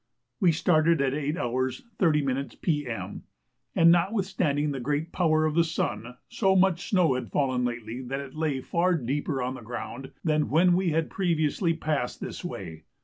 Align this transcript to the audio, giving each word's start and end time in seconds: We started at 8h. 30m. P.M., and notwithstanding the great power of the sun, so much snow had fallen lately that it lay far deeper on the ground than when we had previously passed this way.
We 0.39 0.51
started 0.51 0.99
at 0.99 1.13
8h. 1.13 1.83
30m. 1.99 2.59
P.M., 2.61 3.21
and 3.75 3.91
notwithstanding 3.91 4.71
the 4.71 4.79
great 4.79 5.11
power 5.11 5.45
of 5.45 5.53
the 5.53 5.63
sun, 5.63 6.17
so 6.27 6.55
much 6.55 6.89
snow 6.89 7.13
had 7.13 7.29
fallen 7.29 7.63
lately 7.65 8.01
that 8.01 8.19
it 8.19 8.33
lay 8.33 8.61
far 8.61 8.95
deeper 8.97 9.43
on 9.43 9.53
the 9.53 9.61
ground 9.61 10.11
than 10.23 10.49
when 10.49 10.75
we 10.75 10.89
had 10.89 11.11
previously 11.11 11.75
passed 11.75 12.19
this 12.19 12.43
way. 12.43 12.85